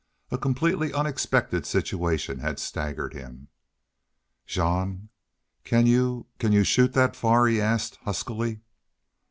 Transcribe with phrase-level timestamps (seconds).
[0.31, 3.49] A completely unexpected situation had staggered him.
[4.47, 5.09] "Jean
[5.63, 8.61] can you can you shoot that far?" he asked, huskily.